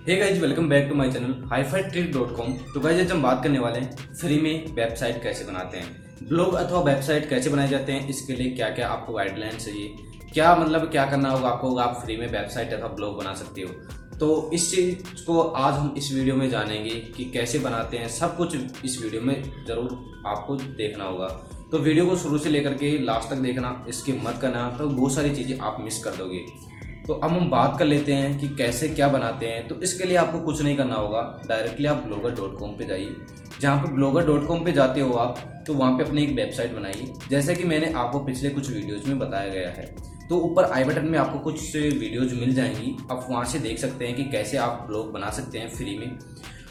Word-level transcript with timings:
Hey 0.00 0.14
guys 0.16 0.40
welcome 0.40 0.68
back 0.68 0.88
to 0.88 0.94
my 0.94 1.10
channel 1.12 1.32
hifi 1.48 1.82
trick 1.84 2.12
dot 2.12 2.34
com 2.36 2.52
तो 2.74 2.80
guys 2.80 3.00
आज 3.00 3.10
हम 3.12 3.22
बात 3.22 3.42
करने 3.42 3.58
वाले 3.58 3.78
हैं 3.78 4.14
फ्री 4.14 4.38
में 4.40 4.74
वेबसाइट 4.74 5.22
कैसे 5.22 5.44
बनाते 5.44 5.78
हैं। 5.78 6.28
ब्लॉग 6.28 6.54
अथवा 6.54 6.80
वेबसाइट 6.82 7.28
कैसे 7.30 7.50
बनाए 7.50 7.68
जाते 7.68 7.92
हैं, 7.92 8.08
इसके 8.08 8.32
लिए 8.32 8.50
क्या 8.50 8.68
क्या 8.70 8.88
आपको 8.88 9.12
गाइडलाइन 9.12 9.56
चाहिए। 9.56 10.30
क्या 10.32 10.54
मतलब 10.56 10.88
क्या 10.90 11.04
करना 11.06 11.30
होगा 11.30 11.48
आपको 11.48 11.74
आप 11.78 12.00
फ्री 12.04 12.16
में 12.16 12.26
वेबसाइट 12.28 12.72
अथवा 12.72 12.88
ब्लॉग 12.90 13.18
बना 13.18 13.34
सकते 13.34 13.60
हो। 13.60 14.16
तो 14.18 14.50
इस 14.54 14.70
चीज़ 14.70 15.24
को 15.26 15.40
आज 15.40 15.74
हम 15.74 15.94
इस 15.98 16.12
वीडियो 16.14 16.36
में 16.36 16.48
जानेंगे 16.50 16.94
कि 17.16 17.24
कैसे 17.34 17.58
बनाते 17.58 17.98
हैं। 17.98 18.08
सब 18.10 18.36
कुछ 18.36 18.56
इस 18.84 19.00
वीडियो 19.02 19.22
में 19.22 19.42
ज़रूर 19.66 20.22
आपको 20.26 20.56
देखना 20.56 21.04
होगा। 21.04 21.28
तो 21.70 21.78
वीडियो 21.78 22.06
को 22.06 22.16
शुरू 22.16 22.38
से 22.38 22.50
लेकर 22.50 22.74
के 22.74 22.98
लास्ट 23.04 23.30
तक 23.30 23.36
देखना, 23.40 23.84
इसकी 23.88 24.12
मत 24.24 24.38
करना 24.42 24.68
तो 24.78 24.88
बहुत 24.88 25.14
सारी 25.14 25.34
चीज़ें 25.36 25.58
आप 25.58 25.80
मिस 25.80 26.02
कर 26.04 26.16
दोगे। 26.16 26.44
तो 27.06 27.14
अब 27.14 27.30
हम 27.30 27.48
बात 27.50 27.78
कर 27.78 27.84
लेते 27.84 28.12
हैं 28.12 28.38
कि 28.38 28.48
कैसे 28.48 28.88
क्या 28.88 29.08
बनाते 29.08 29.46
हैं। 29.46 29.66
तो 29.68 29.80
इसके 29.82 30.04
लिए 30.04 30.16
आपको 30.16 30.40
कुछ 30.40 30.62
नहीं 30.62 30.76
करना 30.76 30.94
होगा। 30.94 31.20
डायरेक्टली 31.48 31.86
आप 31.86 32.02
ब्लॉगर 32.06 32.34
डॉट 32.34 32.58
कॉम 32.58 32.70
पर 32.70 32.84
जाइए। 32.84 33.14
जहाँ 33.60 33.82
पर 33.82 33.92
ब्लॉगर 33.92 34.26
डॉट 34.26 34.46
कॉम 34.46 34.64
पर 34.64 34.70
जाते 34.70 35.00
हो 35.00 35.12
आप 35.14 35.38
तो 35.66 35.74
वहाँ 35.74 35.96
पे 35.98 36.04
अपनी 36.04 36.22
एक 36.22 36.30
वेबसाइट 36.30 36.74
बनाइए। 36.74 37.12
जैसे 37.30 37.54
कि 37.54 37.64
मैंने 37.64 37.92
आपको 37.92 38.20
पिछले 38.20 38.50
कुछ 38.50 38.70
वीडियोज़ 38.70 39.08
में 39.08 39.18
बताया 39.18 39.48
गया 39.48 39.68
है। 39.68 39.94
तो 40.28 40.38
ऊपर 40.40 40.64
आई 40.64 40.84
बटन 40.84 41.04
में 41.04 41.18
आपको 41.18 41.38
कुछ 41.38 41.76
वीडियोज़ 41.76 42.34
मिल 42.34 42.54
जाएँगी। 42.54 42.96
आप 43.10 43.26
वहाँ 43.30 43.44
से 43.44 43.58
देख 43.58 43.78
सकते 43.78 44.06
हैं 44.06 44.16
कि 44.16 44.24
कैसे 44.24 44.56
आप 44.56 44.84
ब्लॉग 44.86 45.12
बना 45.12 45.30
सकते 45.30 45.58
हैं 45.58 45.68
फ्री 45.68 45.98
में। 45.98 46.18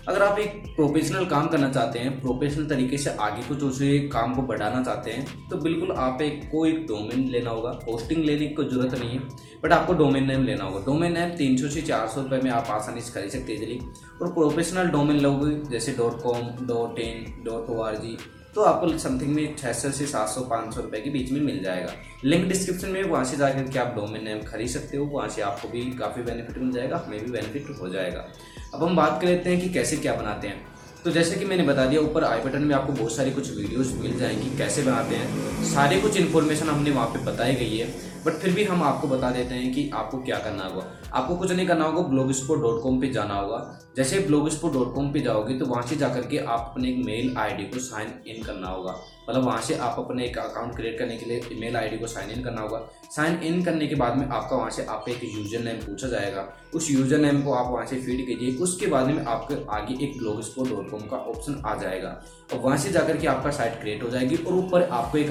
अगर 0.10 0.22
आप 0.24 0.40
एक 0.40 0.54
प्रोफेशनल 0.76 1.26
काम 1.26 1.48
करना 1.48 1.70
चाहते 1.72 2.00
हैं 2.00 2.20
प्रोफेशनल 2.22 2.66
तरीके 2.68 2.98
से 2.98 3.10
आगे 3.22 3.42
कुछ 3.48 3.64
उसे 3.64 3.98
काम 4.14 4.34
को 4.36 4.42
बढ़ाना 4.44 4.82
चाहते 4.84 5.12
हैं 5.12 5.50
तो 5.50 5.58
बिल्कुल 5.58 5.92
आप 5.98 6.22
एक 6.22 6.42
को 6.52 6.66
एक 6.66 6.86
डोमेन 6.88 7.28
लेना 7.32 7.50
होगा। 7.50 7.72
होस्टिंग 7.88 8.24
लेने 8.24 8.48
की 8.48 8.54
कोई 8.56 8.70
ज़रूरत 8.70 8.94
नहीं 8.94 9.10
है 9.10 9.20
बट 9.64 9.74
आपको 9.74 9.94
डोमेन 9.94 10.26
नेम 10.28 10.44
लेना 10.44 10.64
होगा। 10.64 10.80
डोमेन 10.86 11.14
नेम 11.14 11.36
तीन 11.38 11.58
सौ 11.58 11.70
से 11.70 11.82
चार 11.82 12.08
सौ 12.08 12.22
रुपये 12.22 12.42
में 12.42 12.50
आप 12.52 12.68
आसानी 12.72 13.02
से 13.02 13.14
खरीद 13.14 13.32
सकते 13.32 13.54
हैं 13.54 13.62
इजिली 13.62 13.80
और 14.22 14.34
प्रोफेशनल 14.34 14.90
डोमेन 14.90 15.20
लोगे, 15.20 15.56
जैसे 15.70 15.92
dot 15.94 16.22
com 16.24 16.68
dot 16.68 17.00
in 17.00 17.44
dot 17.46 17.70
O 17.70 17.82
R 17.84 17.96
G 17.98 18.18
तो 18.60 18.64
आपको 18.64 18.98
समथिंग 18.98 19.36
में 19.36 19.56
छः 19.56 19.74
सौ 19.74 19.92
से 19.92 20.06
सात 20.06 20.30
सौ, 20.30 20.42
पाँच 20.42 20.76
सौ 20.76 20.82
रुपए 20.82 21.00
के 21.00 21.10
बीच 21.10 21.32
में 21.32 21.42
मिल 21.42 21.64
जाएगा। 21.64 21.94
लिंक 22.26 22.48
डिस्क्रिप्शन 22.48 22.88
में 22.88 23.04
वहाँ 23.04 23.24
से 23.24 23.38
जाकर 23.38 23.72
के 23.72 23.80
आप 23.80 23.94
डोमेन 23.96 24.24
नेम 24.24 24.42
खरीद 24.42 24.68
सकते 24.68 24.98
हो, 24.98 25.06
वहाँ 25.06 25.30
से 25.30 25.42
आपको 25.42 25.68
भी 25.68 25.82
काफ़ी 25.82 26.24
बेनिफिट 26.24 26.58
मिल 26.58 26.72
जाएगा, 26.72 27.04
हमें 27.08 27.26
भी 27.26 27.32
बेनिफिट 27.32 27.82
हो 27.82 27.90
जाएगा। 27.90 28.28
अब 28.74 28.84
हम 28.84 28.96
बात 28.96 29.22
कर 29.22 29.28
लेते 29.28 29.50
हैं 29.50 29.62
कि 29.62 29.70
कैसे 29.70 29.98
क्या 29.98 30.14
बनाते 30.14 30.48
हैं। 30.48 30.68
तो 31.04 31.12
जैसे 31.12 31.36
कि 31.36 31.46
मैंने 31.46 31.64
बता 31.64 31.86
दिया, 31.86 32.02
ऊपर 32.02 32.24
आई 32.24 32.40
बटन 32.40 32.62
में 32.62 32.76
आपको 32.76 32.94
बहुत 32.94 33.16
सारी 33.16 33.32
कुछ 33.32 33.58
वीडियोस 33.58 33.94
मिल 33.94 34.20
जाएँगी, 34.20 34.58
कैसे 34.58 34.84
बनाते 34.84 35.16
हैं। 35.16 35.64
सारे 35.64 36.02
कुछ 36.02 36.18
इन्फॉर्मेशन 36.18 36.68
हमने 36.68 36.92
वहाँ 36.92 37.08
पे 37.08 37.20
बताई 37.20 37.56
गई 37.56 37.78
है। 37.78 37.88
बट 38.26 38.34
फिर 38.34 38.54
भी 38.54 38.64
हम 38.64 38.82
आपको 38.84 39.08
बता 39.08 39.30
देते 39.32 39.56
हैं 39.56 39.72
कि 39.74 39.90
आपको 39.96 40.18
क्या 40.20 40.38
करना 40.40 40.64
होगा। 40.64 40.86
आपको 41.14 41.36
कुछ 41.36 41.52
नहीं 41.52 41.68
करना 41.68 41.86
होगा 41.86 42.02
ब्लॉग 42.10 42.32
स्पोर्ट 42.34 42.62
डॉट 42.62 42.82
कॉम 42.84 43.00
पर 43.02 43.12
जाना 43.14 43.34
होगा। 43.34 43.58
जैसे 43.98 44.20
ब्लॉग 44.20 44.50
स्पोर्ट 44.50 44.74
डॉट 44.74 44.94
कॉम 44.96 45.12
पर 45.14 45.20
जाओगे 45.20 45.58
तो 45.60 45.66
वहाँ 45.66 45.84
से 45.84 45.96
जाकर 45.96 46.28
के 46.28 46.38
आप 46.38 46.68
अपने 46.72 46.90
एक 46.90 47.06
मेल 47.06 47.36
आईडी 47.38 47.64
को 47.64 47.80
साइन 47.80 48.14
इन 48.28 48.44
करना 48.44 48.68
होगा। 48.68 48.96
मतलब 49.30 49.46
वहाँ 49.46 49.62
से 49.62 49.76
आप 49.78 49.96
अपने 50.00 50.26
एक 50.26 50.38
अकाउंट 50.38 50.76
क्रिएट 50.76 50.98
करने 51.00 51.18
के 51.18 51.26
लिए 51.26 51.42
ईमेल 51.52 51.76
आईडी 51.78 51.98
को 51.98 52.08
साइन 52.08 52.30
इन 52.32 52.44
करना 52.44 52.62
होगा। 52.62 52.80
साइन 53.12 53.40
इन 53.44 53.64
करने 53.64 53.88
के 53.88 53.96
बाद 53.96 54.18
में 54.18 54.26
आपका 54.28 54.56
वहाँ 54.56 54.70
से 54.70 54.86
आप 54.86 55.06
एक 55.10 55.24
यूज़र 55.26 55.64
नेम 55.64 55.78
पूछा 55.78 56.08
जाएगा। 56.08 56.48
उस 56.74 56.92
यूज़र 56.92 57.18
नेम 57.18 57.42
को 57.42 57.54
आप 57.54 57.72
वहाँ 57.72 57.86
से 57.86 58.02
फ़ीड 58.02 58.26
कीजिए। 58.28 58.56
उसके 58.58 58.88
बाद 58.88 59.08
में 59.08 59.24
आपके 59.26 59.56
आगे 59.76 60.04
एक 60.06 60.18
ब्लॉग 60.18 60.42
स्पोर्ट 60.42 60.70
डॉट 60.70 60.92
कॉम 60.92 61.08
का 61.10 61.18
ऑप्शन 61.30 61.62
आ 61.66 61.76
जाएगा। 61.82 62.20
और 62.54 62.60
वहाँ 62.60 62.78
से 62.78 62.92
जाकर 62.92 63.18
के 63.18 63.28
आपका 63.28 63.52
साइट 63.52 63.80
क्रिएट 63.82 64.04
हो 64.04 64.10
जाएगी 64.10 64.36
और 64.38 64.54
ऊपर 64.56 64.84
आपको 64.84 65.18
एक 65.18 65.30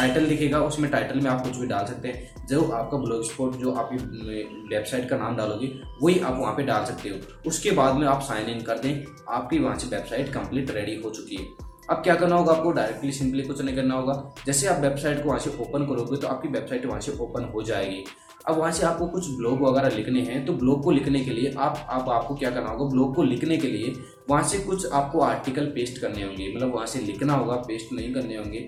टाइटल 0.00 0.26
दिखेगा, 0.26 0.58
उसमें 0.60 0.90
टाइटल 0.90 1.20
में 1.20 1.30
आप 1.30 1.42
कुछ 1.42 1.56
भी 1.56 1.66
डाल 1.66 1.86
सकते 1.86 2.08
हैं। 2.08 2.46
जो 2.46 2.62
आपका 2.64 2.98
ब्लॉग 2.98 3.24
स्पॉट 3.24 3.56
जो 3.56 3.72
आप 3.72 3.90
वेबसाइट 3.92 5.08
का 5.08 5.16
नाम 5.16 5.36
डालोगे, 5.36 5.66
वही 6.02 6.18
आप 6.18 6.38
वहाँ 6.40 6.52
पे 6.56 6.62
डाल 6.62 6.84
सकते 6.84 7.08
हो। 7.08 7.16
उसके 7.46 7.70
बाद 7.70 7.96
में 7.96 8.06
आप 8.06 8.22
साइन 8.22 8.48
इन 8.48 8.60
कर 8.60 8.78
दें, 8.78 9.04
आपकी 9.28 9.58
वहाँ 9.58 9.76
से 9.78 9.96
वेबसाइट 9.96 10.32
कंप्लीट 10.32 10.70
रेडी 10.70 10.94
हो 11.04 11.10
चुकी 11.10 11.36
है। 11.36 11.68
अब 11.90 12.02
क्या 12.02 12.14
करना 12.14 12.36
होगा, 12.36 12.52
आपको 12.52 12.72
डायरेक्टली 12.72 13.12
सिंपली 13.12 13.42
कुछ 13.42 13.60
नहीं 13.62 13.76
करना 13.76 13.94
होगा। 13.94 14.32
जैसे 14.46 14.66
आप 14.66 14.80
वेबसाइट 14.82 15.22
को 15.22 15.28
वहाँ 15.28 15.38
से 15.38 15.50
ओपन 15.60 15.86
करोगे 15.86 16.16
तो 16.16 16.28
आपकी 16.28 16.48
वेबसाइट 16.48 16.86
वहाँ 16.86 17.00
से 17.00 17.12
ओपन 17.20 17.50
हो 17.54 17.62
जाएगी। 17.62 18.04
अब 18.48 18.58
वहाँ 18.58 18.70
से 18.72 18.84
आपको 18.86 19.06
कुछ 19.06 19.28
ब्लॉग 19.30 19.62
वगैरह 19.62 19.96
लिखने 19.96 20.20
हैं 20.22 20.44
तो 20.46 20.52
ब्लॉग 20.52 20.82
को 20.84 20.90
लिखने 20.90 21.20
के 21.20 21.30
लिए 21.30 21.52
आप 21.52 21.86
आप, 21.90 22.08
आपको 22.08 22.34
क्या 22.34 22.50
करना 22.50 22.68
होगा 22.68 22.84
ब्लॉग 22.90 23.14
को 23.16 23.22
लिखने 23.22 23.56
के 23.56 23.68
लिए 23.68 23.92
वहाँ 24.28 24.42
से 24.42 24.58
कुछ 24.58 24.86
आपको 24.86 25.20
आर्टिकल 25.20 25.66
पेस्ट 25.66 26.00
करने 26.00 26.22
होंगे 26.22 26.52
मतलब 26.54 26.74
वहाँ 26.74 26.86
से 26.86 26.98
लिखना 27.00 27.34
होगा 27.34 27.54
पेस्ट 27.68 27.92
नहीं 27.92 28.12
करने 28.14 28.36
होंगे। 28.36 28.58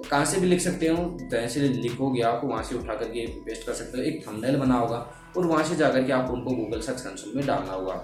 कहाँ 0.00 0.24
से 0.24 0.40
भी 0.40 0.46
लिख 0.46 0.60
सकते 0.60 0.88
हो 0.88 1.18
जैसे 1.22 1.60
लिखोगे 1.60 2.22
आप, 2.22 2.40
वहाँ 2.44 2.62
से 2.62 2.74
उठा 2.76 2.94
करके 2.94 3.26
पेस्ट 3.40 3.66
कर 3.66 3.72
सकते 3.74 3.98
हो। 3.98 4.04
एक 4.04 4.26
थंबनेल 4.26 4.56
बना 4.56 4.74
होगा 4.74 5.06
और 5.36 5.46
वहाँ 5.46 5.64
से 5.64 5.76
जाकर 5.76 6.04
के 6.04 6.12
आपको 6.12 6.32
उनको 6.32 6.50
गूगल 6.54 6.80
सर्च 6.80 7.00
कंसोल 7.00 7.32
में 7.36 7.46
डालना 7.46 7.72
होगा। 7.72 8.02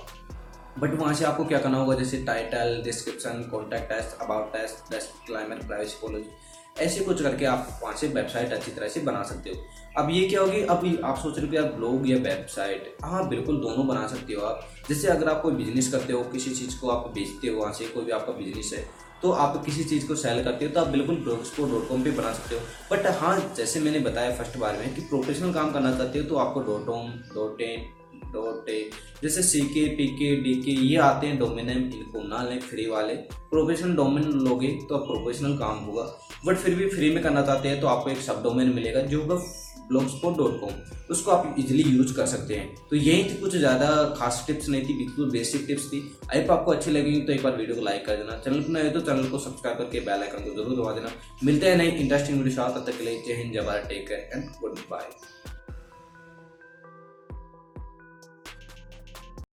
बट 0.78 0.94
वहाँ 0.94 1.12
से 1.14 1.24
आपको 1.24 1.44
क्या 1.44 1.58
करना 1.58 1.78
होगा, 1.78 1.94
जैसे 1.96 2.22
title 2.24 2.80
description 2.84 3.48
contact 3.50 3.88
test 3.88 4.20
about 4.22 4.52
test 4.52 4.92
disclaimer 5.26 5.66
privacy 5.66 5.96
policy 6.02 6.30
ऐसे 6.78 7.04
कुछ 7.04 7.22
करके 7.22 7.44
आप 7.46 7.78
वहाँ 7.82 7.94
से 7.96 8.08
वेबसाइट 8.08 8.52
अच्छी 8.52 8.70
तरह 8.70 8.88
से 8.88 9.00
बना 9.00 9.22
सकते 9.22 9.50
हो। 9.50 9.64
अब 9.98 10.10
ये 10.10 10.28
क्या 10.28 10.40
होगी 10.40 10.60
अब 10.62 10.84
आप 11.04 11.18
सोच 11.18 11.38
रहे 11.38 11.46
हो 11.46 11.52
कि 11.52 11.56
आप 11.58 11.72
ब्लॉग 11.74 12.08
या 12.10 12.16
वेबसाइट 12.18 12.96
हाँ 13.04 13.28
बिल्कुल 13.28 13.60
दोनों 13.60 13.86
बना 13.88 14.06
सकते 14.06 14.34
हो 14.34 14.46
आप। 14.46 14.68
जैसे 14.88 15.08
अगर 15.08 15.28
आप 15.28 15.42
कोई 15.42 15.52
बिज़नेस 15.54 15.90
करते 15.92 16.12
हो, 16.12 16.22
किसी 16.24 16.50
चीज़ 16.50 16.78
को 16.80 16.90
आप 16.90 17.10
बेचते 17.14 17.48
हो, 17.48 17.60
वहाँ 17.60 17.72
से 17.72 17.86
कोई 17.86 18.04
भी 18.04 18.12
आपका 18.12 18.32
बिज़नेस 18.32 18.72
है 18.74 18.84
तो 19.22 19.30
आप 19.32 19.64
किसी 19.66 19.84
चीज़ 19.84 20.06
को 20.08 20.14
सेल 20.14 20.42
करते 20.44 20.64
हो 20.64 20.72
तो 20.72 20.80
आप 20.80 20.88
बिल्कुल 20.88 21.16
ब्लॉगस्पॉट 21.16 21.70
डॉट 21.70 21.88
कॉम 21.88 22.02
पर 22.02 22.10
बना 22.12 22.32
सकते 22.32 22.54
हो। 22.54 22.60
बट 22.90 23.06
हाँ 23.20 23.54
जैसे 23.56 23.80
मैंने 23.80 24.00
बताया 24.00 24.34
फ़र्स्ट 24.36 24.56
बार 24.58 24.76
में 24.78 24.94
कि 24.94 25.00
प्रोफेशनल 25.02 25.52
काम 25.52 25.72
करना 25.72 25.96
चाहते 25.96 26.18
हो 26.18 26.24
तो 26.24 26.36
आपको 26.38 26.60
dot 26.62 26.86
com 26.86 27.10
dot 27.34 27.60
in 27.60 27.86
dot 28.32 28.68
A, 28.68 28.78
जैसे 29.22 29.42
सी 29.42 29.60
के, 29.64 29.84
पी 29.96 30.06
के, 30.18 30.34
डी 30.36 30.54
के, 30.62 30.70
ये 30.82 30.96
आते 30.98 31.26
हैं 31.26 31.38
डोमेन 31.38 31.68
इनको 31.70 32.22
ना 32.24 32.42
लें 32.42 32.58
फ्री 32.60 32.86
वाले। 32.86 33.14
प्रोफेशनल 33.50 33.94
डोमेन 33.96 34.24
लोगे 34.40 34.68
तो 34.88 34.94
आप 34.94 35.06
प्रोफेशनल 35.06 35.56
काम 35.58 35.84
होगा। 35.84 36.02
बट 36.46 36.56
फिर 36.56 36.74
भी 36.74 36.88
फ्री 36.88 37.10
में 37.10 37.22
करना 37.22 37.42
चाहते 37.42 37.68
हैं 37.68 37.80
तो 37.80 37.86
आपको 37.86 38.10
एक 38.10 38.18
सब 38.22 38.42
डोमेन 38.42 38.72
मिलेगा 38.74 39.00
जो 39.02 39.20
होगा 39.20 39.42
ब्लॉग 39.88 40.06
स्पॉट 40.08 40.36
डॉट 40.36 40.60
कॉम 40.60 40.70
उसको 41.10 41.30
आप 41.30 41.54
इजिली 41.58 41.82
यूज़ 41.86 42.14
कर 42.14 42.26
सकते 42.26 42.54
हैं। 42.54 42.88
तो 42.90 42.96
यही 42.96 43.24
थी 43.24 43.36
कुछ 43.40 43.56
ज़्यादा 43.56 43.88
खास 44.16 44.42
टिप्स 44.46 44.68
नहीं 44.68 44.82
थी, 44.82 44.94
बिल्कुल 44.94 45.30
बेसिक 45.30 45.66
टिप्स 45.66 45.86
थी। 45.92 46.00
आई 46.30 46.42
आपको 46.46 46.72
अच्छी 46.72 46.90
लगेगी 46.90 47.20
तो 47.20 47.32
एक 47.32 47.42
बार 47.42 47.56
वीडियो 47.56 47.76
को 47.76 47.82
लाइक 47.82 48.04
कर 48.06 48.16
देना। 48.16 48.38
चैनल 48.38 48.60
पर 48.60 48.72
नए 48.72 48.90
तो 48.90 49.00
चैनल 49.00 49.28
को 49.28 49.38
सब्सक्राइब 49.38 49.78
करके 49.78 50.00
बेल 50.00 50.22
आइकन 50.22 50.44
को 50.44 50.54
ज़रूर 50.54 50.76
दबा 50.76 50.92
देना। 50.92 51.12
मिलते 51.44 51.68
हैं 51.68 51.76
नई 51.76 51.90
इंटरेस्टिंग 51.90 52.42
वीडियो 52.42 52.68
तब 52.68 52.84
तक 52.86 52.98
के 52.98 53.04
लिए। 53.04 53.22
जय 53.26 53.42
Hind 53.42 53.56
Bharat 53.58 53.86
take 53.88 54.08
care 54.08 54.30
and 54.34 54.50
goodbye 54.90 55.08